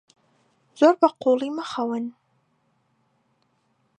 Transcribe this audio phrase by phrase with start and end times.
[0.79, 2.05] زۆر بەقووڵی مەخەون.